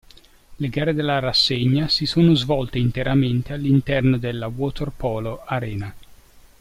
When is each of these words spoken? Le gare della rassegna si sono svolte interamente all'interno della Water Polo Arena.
Le 0.57 0.67
gare 0.69 0.95
della 0.95 1.19
rassegna 1.19 1.87
si 1.87 2.07
sono 2.07 2.33
svolte 2.33 2.79
interamente 2.79 3.53
all'interno 3.53 4.17
della 4.17 4.47
Water 4.47 4.89
Polo 4.89 5.43
Arena. 5.45 5.93